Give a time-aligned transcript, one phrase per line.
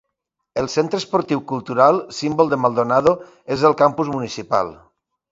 [0.59, 3.13] El centre esportiu cultural, símbol de Maldonado,
[3.57, 4.73] és el Campus Municipal.